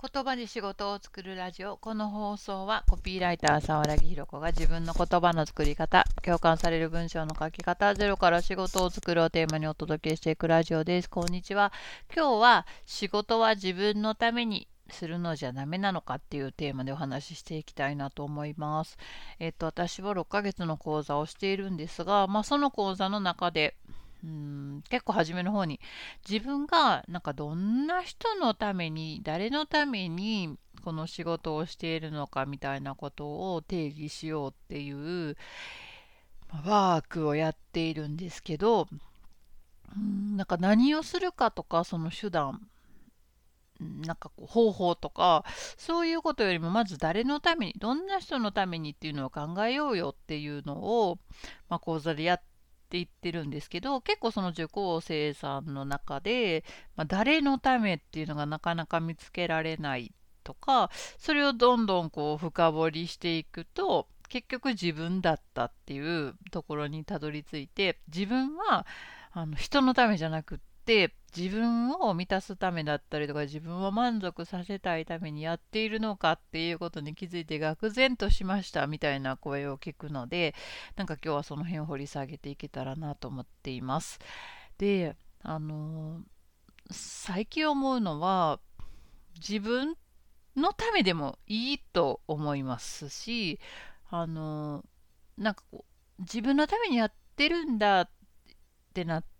[0.00, 1.76] 言葉で仕事を作るラジオ。
[1.76, 11.10] この放送はコピーライター沢良ひろ子が自分の言葉の作り方共感される文章の書き方ゼロから仕事を作るをテーマにお届けしていくラジオです。
[11.10, 11.72] こんにちは。
[12.14, 18.98] 今日は仕事は自分のためにするのじゃダメなのかっていうテーマでお話ししていきたいなと思います。
[19.40, 23.74] えっと私は6ヶ月の講座をしているんですが、まあ、その講座の中で
[24.24, 24.82] うん。
[24.88, 25.80] 結構初めの方に
[26.28, 35.36] 自分がなんかどんな人のために誰のためにこの仕事をしているのかみたいなことを定義しようっていう
[36.64, 38.88] ワークをやっているんですけど
[39.96, 40.36] うん。
[40.36, 42.60] なんか何をするかとかその手段
[43.80, 45.44] なんかこう方法とか
[45.76, 51.18] そういうことよりもまず誰のためにどんな人のためにっていうのを考えようよっていうのを、
[51.68, 52.40] まあ、講座でやっ
[52.88, 56.64] って言ってるんですけど結構その受講生さんの中で、
[56.96, 68.86] まあ、誰のためっていうのがなかなか見つけられないとかそれをどんどんこう深掘りしていくと結局自分だったっていうところにたどり着いて自分は
[69.32, 70.58] あの人のためじゃなくっ
[70.88, 80.54] て自分を満たすためだったりとか自分を満足させたいためにやっているのかっていうことに気づいて愕然としましたみたいな声を聞くので
[80.96, 84.18] なんか今日はその辺を掘り下げていけたらなと思っています。
[84.78, 86.22] であの
[86.90, 88.58] 最近思うのは
[89.34, 89.94] 自分
[90.56, 93.60] のためでもいいと思いますし
[94.08, 94.86] あの
[95.36, 95.84] なんかこ
[96.18, 98.10] う自分のためにやってるんだっ
[98.94, 99.37] てなって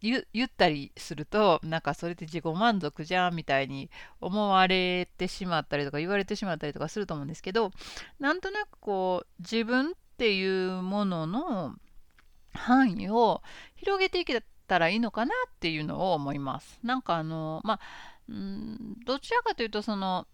[0.00, 7.72] 言ったりするとなんかそれって自己満足じゃんみたいに思われてしまったりとか言われてしまったりとかすると思うんですけど
[8.20, 11.74] なんとなくこう自分っていうものの
[12.52, 13.42] 範囲を
[13.76, 16.78] 広げていけたらいいのかなっていうのを思います。
[16.82, 17.80] なんかあのまあ
[19.06, 20.26] どちらかというとその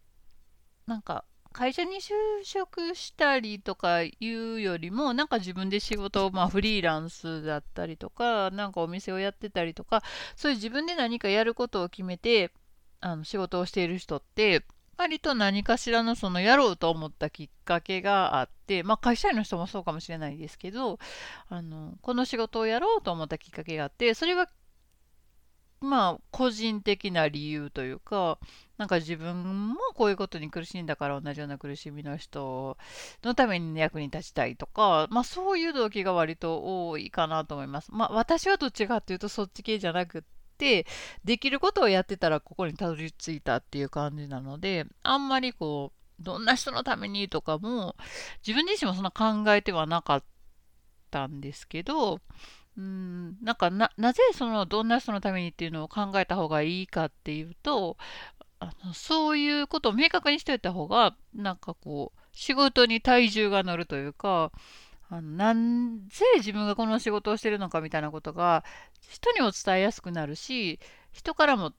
[0.86, 10.02] なんか会社に就職したりとかいうよりも、なんか自分で仕事を、まあフリーランスだったりとか、なんかお店をやってたりとか、
[10.34, 12.50] そういう自分で何かやることを決めて、
[13.00, 14.64] あの仕事をしている人って、
[14.96, 20.98] 割と何かしらのそのやろうと思ったきっかけがあって、まあ会社員の人もそうかもしれないですけど、
[21.48, 24.48] あのこの仕事をやろうと思ったきっかけがあって、それは
[25.84, 28.38] まあ個人的な理由というか、
[28.78, 32.76] なんか自分もこういうことに苦しんだから同じような苦しみの人
[33.22, 37.90] のために役に立ちたいとか、まあそういう動機が割と多いかなと思います。
[37.92, 40.22] まあ私はどっちかっていうとそっち系じゃなくっ
[40.58, 40.86] て、
[41.24, 47.96] できることをやってたらここにたどり着いたっていう感じなので、あんまりこう、どんな人のためにとかも、
[48.46, 50.24] 自分自身もそんな考えてはなかっ
[51.10, 52.20] たんですけど、
[52.76, 57.96] うん、なんかな、ぜそのどんな人のためにっていうのを考えた方がいいかっていうと、
[58.60, 64.52] あのそういうことを明確にしておいた方がなんかこう仕事に体重が乗るというか
[65.10, 68.64] あのなんぜ自分がこの仕事をしてるのかみたいなことが
[69.00, 70.80] 人にも伝えやすくなるし
[71.12, 71.72] 人からも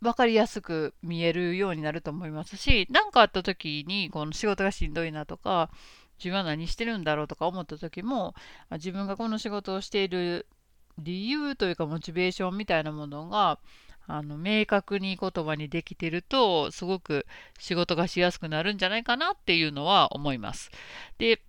[0.00, 5.70] 分かりやすく見えるようになると思いますし何かあった時にこの仕事がしんどいなとか
[6.18, 8.34] 自分は何してるんだろうとか思った時も
[8.72, 10.46] 自分がこの仕事をしている
[10.98, 13.58] 理由というかモチベーションみたいなものが
[14.08, 17.26] あの明確に言葉にできてるとすごく
[17.58, 20.70] 仕事がしやすくなるんじゃないかなっていうのは思います。
[21.18, 21.42] で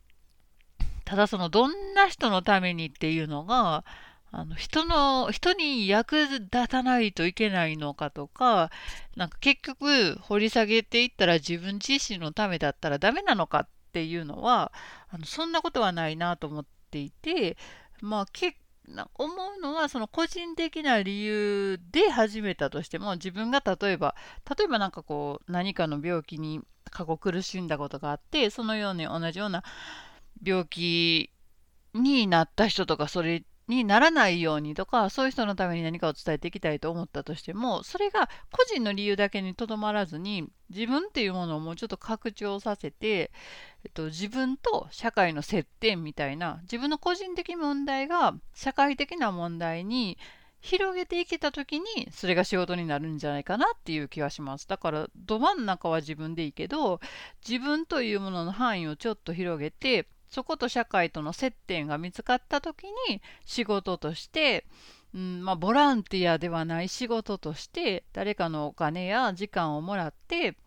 [1.05, 3.85] ただそのどんな人のためにっていうのが
[4.31, 8.71] あの人の人に役立たないといけないのかとか
[9.15, 14.71] なんか結局掘り下げていったら自分自身のためだったらダメなのかっていうのは
[15.09, 17.57] あのそんなことはないなと思っていて
[17.99, 18.55] まあ結
[18.87, 24.15] な思うのはその個人的な理由で始めたとしても自分が例えば
[24.57, 29.63] 例えば何かこう何かの病気に過去苦しんだことがあってそのように同じような
[30.41, 31.31] 病気
[31.93, 43.31] になった人とかそれにならないようにとかそういう人のために何かを伝えていきたいと思ったとしてもそれが個人の理由だけにとどまらずに自分っていうものをもうちょっと拡張させて、
[43.83, 50.17] えっと、自分と社会の接点みたいな自分の個人的問題が社会的な問題に
[50.59, 54.67] 広げていけた時にそれが仕事になるんじゃないかなっていう気がします。
[54.67, 56.99] だからど真ん中は自分でいいけど
[57.47, 64.65] 自分というものの範囲をちょっと広げてそこと社会との接点が見つかった時に仕事として、
[65.13, 70.57] うんまあ、ボランティアではない仕事として誰かのお金や時間をもらって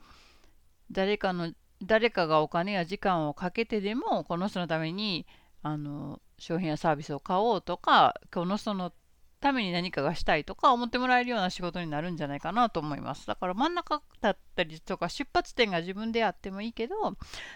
[0.91, 1.53] 誰かの
[1.83, 5.27] 誰かがお金や時間をかけてでもこの人のために
[5.63, 8.93] あの商品やサービスを買おうとかこの人の
[9.41, 13.27] ために何かがしたいとか思ってもらえるような仕事になるんじゃないかなと思います。
[13.27, 16.95] だから真ん中だったりとか出発点が自分であってもいいけど、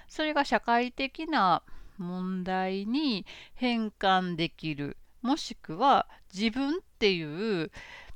[0.08, 1.62] それが社会的な
[1.98, 4.96] 問題に変換できる。
[5.22, 7.70] もしくは自分っていう、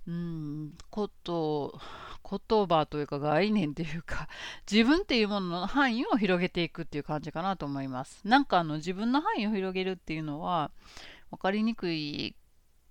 [0.07, 1.79] うん、こと
[2.29, 4.29] 言葉というか概念というか
[4.71, 8.21] 自分っていうものの範囲を広げていくっていう感じかなと思います。
[8.27, 10.71] なんかあの自分の範囲を広げるっていうのは
[11.31, 12.37] 分かりにくい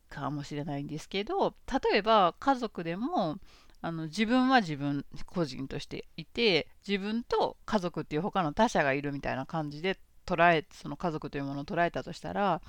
[0.10, 1.54] かもしれないんですけど
[1.92, 3.38] 例えば家族でも
[3.81, 12.62] あの自分は自分個人としていて自分と家族っていう他の他者がいるみたいな感じで捉えその家族というものを捉えたとしたら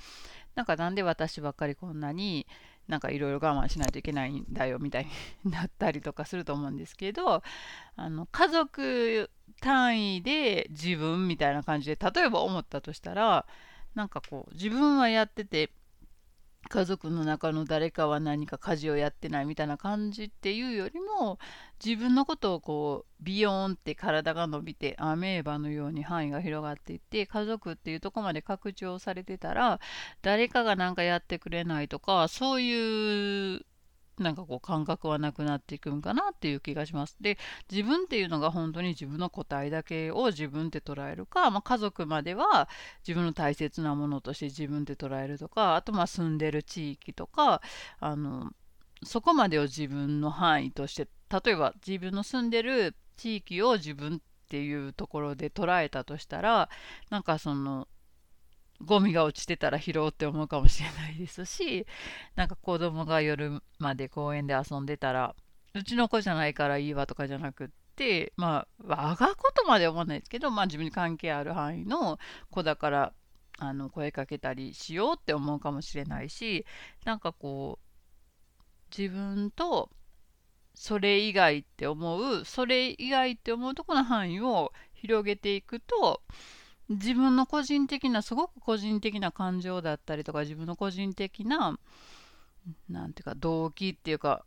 [0.55, 2.47] なんかなんで私ばっかりこんなに
[2.87, 5.07] なんかいろいろ我慢しないといけないんだよみたい
[5.43, 7.43] になったりとかすると思うんですけど
[7.95, 9.29] あの家族
[9.61, 13.45] 単位で自分みたいな感じで例えば思ったとしたら
[13.93, 15.71] なんかこう自分はやってて
[16.67, 21.39] 家族の中の誰かは何か家事をやってないみたいな感じっていうよりも
[21.83, 29.79] 自分のことをこうビヨーンって体が伸びてアメーバのように範囲が広がっていって家族っていうとこまで拡張されてたら
[30.21, 33.65] 誰かが何かやってくれないとかそういう
[34.19, 37.17] なんかこう感覚はなくなっていくんかなっていう気がします。
[37.21, 37.37] で
[37.71, 42.69] 自分っていうのが本当に自分の個体だけを自分って捉えるか、まあ、家族までは
[43.07, 47.61] 自分の大切なものとして自分って捉えるとかあとまあ住んでる地域とか
[47.99, 48.51] あの
[49.03, 54.19] そこまでを自分の範囲として例えば自分の住んでる地域を自分っ
[54.49, 56.69] ていうところで捉えたとしたら
[57.09, 57.87] なんかその
[58.83, 61.85] ゴミが落ちてたら拾うって思うかもしれないですし
[62.35, 65.35] なんか子供が夜まで公園で遊んでたら
[65.73, 72.17] うちの子じゃないからいいわとかじゃなくってまあ我が子とまで思わないですけど、まあ、自分に関係ある範囲の
[72.49, 73.13] 子だから
[73.57, 76.65] あの声かけたりしようって思うかもしれないし
[77.03, 79.89] なんかこう自分と
[80.73, 86.21] それ以外って思うそれ以外って思うとこの範囲を広げていくと
[86.89, 91.77] 自分の個人的なすごく個人的な感情だったりとか自分の個人的な
[92.89, 94.43] なんていうか動機っていうか、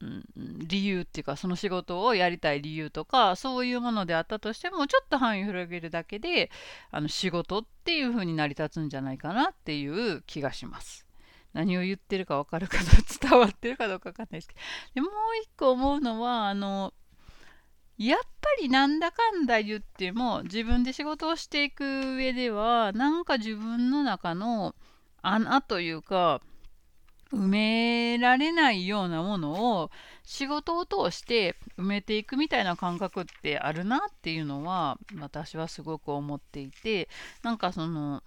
[0.00, 6.50] うん、理由っていうかその仕事をやりたい理由とかそういうものであったとしてもちょっと範囲を広げるだけで
[6.90, 11.06] あの仕事っていう風に成り立つんじゃないかなっていう気がします。
[11.52, 12.78] 何を言ってるか分かるか
[13.20, 14.60] 伝わってるかどうか分かんないですけど
[14.94, 15.10] でもう
[15.42, 16.94] 一個思うのはあの
[18.00, 24.74] やっぱりなんだかんだ言っても自分で仕事をしていく上ではなんか自分の中の
[25.20, 26.40] 穴というか
[27.30, 29.90] 埋められないようなものを
[30.24, 37.06] 仕事を通して埋めていくみたいな感覚ってあるなっていうのは私はすごく思っていて
[37.42, 38.22] なんかその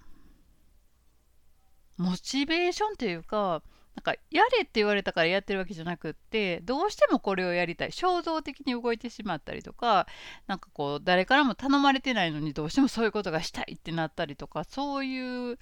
[1.97, 3.63] モチベーションというか
[3.95, 7.91] なんかやれって言われたからやってるわけじゃなくってどうしてもこれをやりたい。
[7.91, 10.07] 衝動的に動いてしまったりとか
[10.47, 15.59] なんかこう誰からも頼まれてないのにどうしてもそういうことがしたいってなったりとかそういう、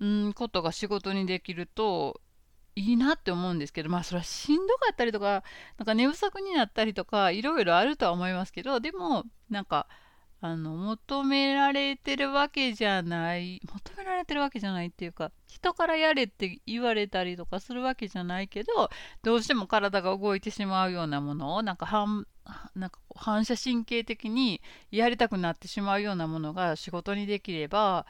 [0.00, 2.20] うん、ことが仕事にできると
[2.76, 5.42] いいなって思うんですけどまあそれはしんどかったりとか
[5.78, 9.88] なんか寝不足になったりとかいろいろあるとは思いますけどでもなんか
[10.40, 18.90] あの求められてるわけじゃない求められてるわけじゃないっていうか人からやれって言われたりとかするわけじゃないけど
[19.22, 22.26] どうしても体が動いてしまうようなものをなんか反
[22.74, 28.06] なんか反射神経的にやりたくなってしまうようなものが仕事にできれば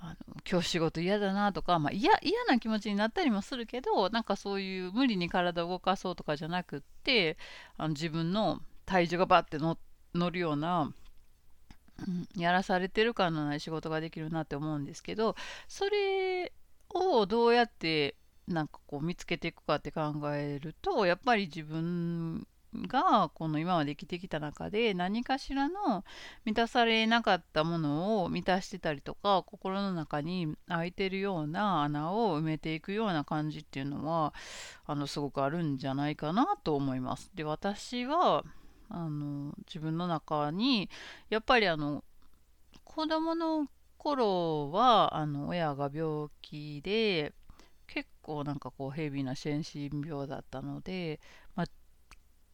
[0.00, 2.12] あの今日仕事嫌だなとか、まあ、嫌
[2.46, 7.36] な気持ちになったりもするけどなんかそういう無理に体を動かそうとかじゃなくって
[7.76, 10.92] あの自分の体重がバッて乗るような
[12.36, 15.34] やらされてる感のない仕事ができるなって思うんですけど
[15.66, 16.52] それ
[16.90, 22.46] をどうやってなんかこう見つけていくかって考えるとやっぱり自分
[22.86, 26.04] がこの今まで生きてきた中で何かしらの
[26.44, 34.34] 満たされなかったものを満たしてたりとか心の中に空いてるような穴を埋めていくような感じっていうのは
[34.86, 37.30] あのすごくあるんじゃないかなと思います。
[37.34, 38.44] で私は
[38.90, 40.88] あの自分の中に
[41.30, 42.04] やっぱりあの
[42.84, 43.68] 子供の
[43.98, 47.32] 頃はあの親が病気で
[47.86, 51.20] 結構なんかこうヘビーな先進病だったので、
[51.54, 51.66] まあ、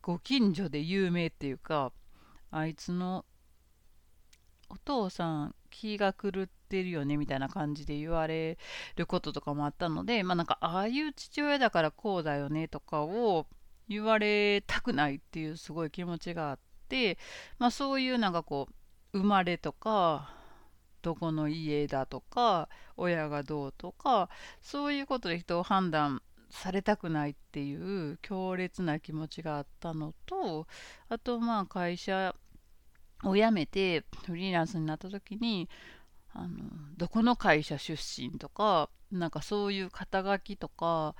[0.02, 1.92] ご近所で有名っていうか
[2.50, 3.24] あいつの
[4.68, 8.58] お父さん気が狂ってるよねみたいな感じで言われ
[8.96, 13.46] ることとかもあったのでまあなんかああいう父親だからこうだよねとかを
[13.88, 17.18] 言われたくないっていうすごい気持ちがあって、
[17.58, 18.68] まあ、そういうなんかこ
[19.12, 20.30] う生まれとか
[21.02, 24.30] どこの家だとか親がどうとか
[24.62, 30.66] そういうことで人を判断されたくないっていう強烈な気持ちがあったのと
[31.08, 32.34] あとまあ会社
[33.22, 35.68] を辞めてフリーランスになった時に
[36.32, 36.58] あの
[36.96, 41.14] どこの会社出身とかなんかそういう肩書きとか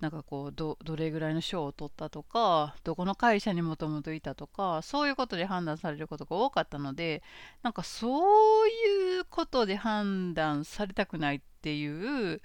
[0.00, 7.22] なんかこうどれぐらいの賞を取ったとかどこの会社にもともといたとかそういうことで判断されることが多かったので
[7.62, 12.40] なんかそういうことで判断されたくないっていう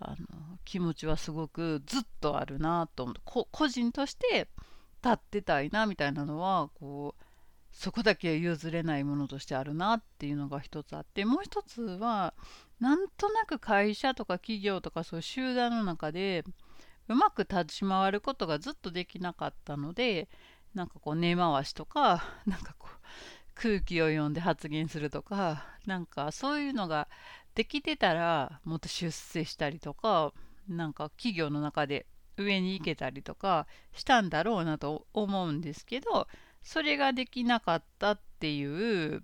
[0.00, 4.48] あの気持ちはすごくずっとあるなと思って個人として
[5.02, 7.24] 立ってたいなみたいなのはこう
[7.74, 12.32] そこだけ譲れないものとしてあるなっていうのが一つあってもう一つは
[12.84, 16.44] なんとなく会社とか企業とかそういう集団の中で
[17.08, 20.28] うまく立ち回ることがずっとできなかったので
[20.74, 22.98] なんかこう根回しとか なんかこう
[23.54, 27.08] 空気を読んで発言するとかなんかそういうのが
[27.54, 30.34] できてたらもっと出世したりとか
[30.68, 32.04] なんか企業の中で
[32.36, 36.28] 上に行けたりとかしたんだろうなと思うんですけど
[36.62, 39.22] それができなかったっていう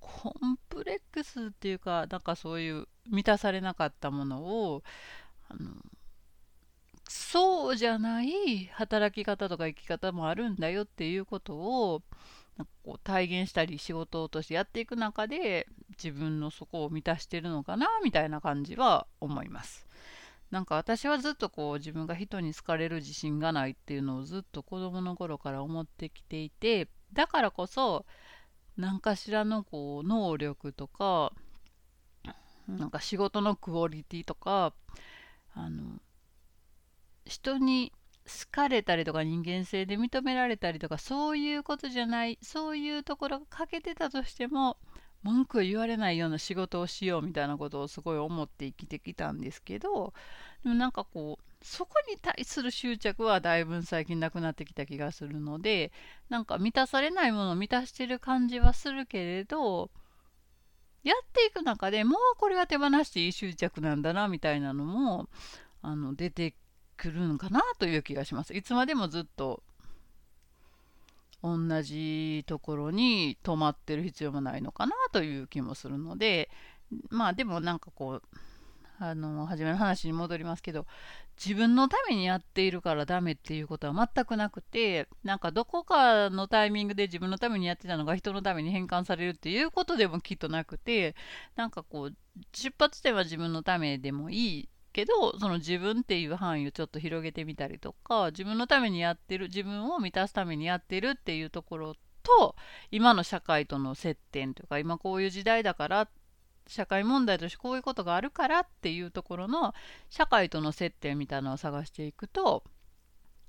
[0.00, 0.65] コンプレック
[1.26, 4.82] スっていうかなんかそういう満たされなかったものを
[5.48, 5.70] あの
[7.08, 12.02] そうじゃない働き方とか生き方もあるんだよっていうことを
[12.56, 15.68] なんかこう体現したり仕事としてやっていく中で
[16.02, 19.86] 自分のそこを満たしてるのかなみたいな感じは思います。
[20.50, 28.06] なんか私はずっとこう自分が人に好かれる自信がないっていうのをずっと子供の頃から思ってきていてだからこそ
[28.76, 31.32] 何かしらのこう能力とか
[32.68, 34.72] なんか仕事のクオリティとか
[35.54, 36.00] あの
[37.24, 37.92] 人に
[38.26, 44.76] 好かれたりとか人間性で認められたりとかそういうことじゃないそういうところが欠けてたとしても
[45.22, 50.12] 文句を言われないような仕事をしようみたいなことをすごい思って生きてきたんですけど
[50.66, 55.92] でもなんかこうそこに対する執着はだいぶ最近なくなってきた気がするので
[56.28, 59.90] なんか満たされないものを満たしてる感じはするけれど
[61.04, 65.28] やっていく中でもうこれは手放していい執着なんだなみたいなのも
[65.82, 66.56] あの出て
[66.96, 68.52] くるのかなという気がします。
[68.52, 69.62] いつまでもずっと
[71.44, 76.50] 同じところに泊まってる必要もないのかなという気もするので
[77.08, 78.22] まあでもなんかこう
[78.98, 80.86] あの初めの話に戻りますけど
[81.42, 91.14] 自分のためにやっているからダメっていうことは全くなくてなんかどこかのタイミングで自分のためにやってたのが人のために変換されるっていうことでもきっとなくて
[91.56, 92.14] なんかこう
[92.52, 102.56] 出発点は自分のためでもいいけどその自分っていう範囲をちょっと広げてみたりとか自分のためにやってる自分を満たすためにやってるっていうところと
[102.90, 106.08] 今の社会との接点というか今こういう時代だからっ
[106.66, 109.74] 社会問題としてこういうことがあるからっていうところの
[110.10, 112.64] 社会との接点みたいなのを探していくと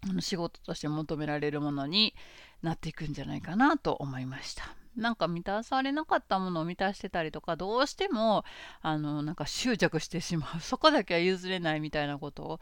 [0.07, 2.13] あの仕事として求められるものに
[2.62, 4.75] なっていくんじゃないかなと思いました。
[4.95, 8.43] なんか満たされなかったものを満たしてたりとかどうしても
[8.81, 12.59] あのなんか執着してしまう そこだけは譲れないみたいなことを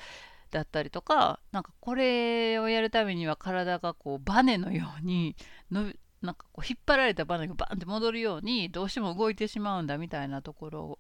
[0.52, 5.36] だったりとかなんかこれをやるためには体がこうバネのように
[5.72, 5.92] の
[6.22, 11.00] なんかこう引っ張られたバネがバンって戻るようにどうしても動いてしまうんだみたいなところ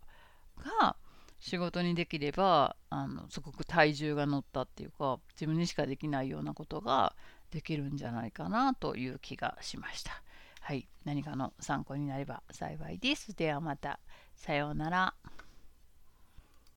[0.79, 0.95] が
[1.39, 7.15] 仕事にできればあのすごく体重が乗ったっていうか自分にしかできないようなことが
[7.51, 10.22] できるんじゃないかなという気がしました。
[10.62, 13.36] はい、何かの参考になれば幸いです。
[13.36, 14.00] ではまた。
[14.36, 15.13] さようなら。